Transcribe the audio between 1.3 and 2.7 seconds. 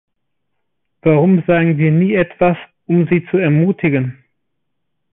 sagen wir nie etwas,